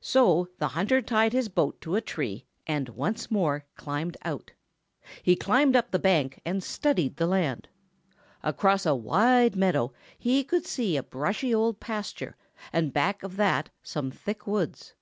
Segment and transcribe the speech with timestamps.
[0.00, 4.52] So the hunter tied his boat to a tree and once more climbed out.
[5.24, 7.66] He climbed up the bank and studied the land.
[8.44, 12.36] Across a wide meadow he could see a brushy old pasture
[12.72, 14.94] and back of that some thick woods.